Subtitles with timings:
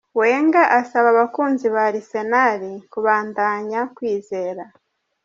[0.19, 2.61] Wenger asaba abakunzi ba Arsenal
[2.91, 4.63] kubandanya kwizera.